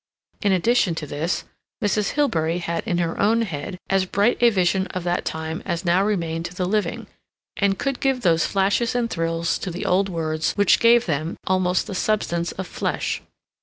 In 0.41 0.51
addition 0.51 0.95
to 0.95 1.05
this 1.05 1.43
Mrs. 1.79 2.13
Hilbery 2.13 2.57
had 2.57 2.83
in 2.87 2.97
her 2.97 3.19
own 3.19 3.43
head 3.43 3.77
as 3.87 4.05
bright 4.07 4.39
a 4.41 4.49
vision 4.49 4.87
of 4.87 5.03
that 5.03 5.25
time 5.25 5.61
as 5.63 5.85
now 5.85 6.03
remained 6.03 6.45
to 6.45 6.55
the 6.55 6.65
living, 6.65 7.05
and 7.55 7.77
could 7.77 7.99
give 7.99 8.21
those 8.21 8.47
flashes 8.47 8.95
and 8.95 9.11
thrills 9.11 9.59
to 9.59 9.69
the 9.69 9.85
old 9.85 10.09
words 10.09 10.53
which 10.53 10.79
gave 10.79 11.05
them 11.05 11.37
almost 11.45 11.85
the 11.85 11.93
substance 11.93 12.51
of 12.53 12.65
flesh. 12.65 13.21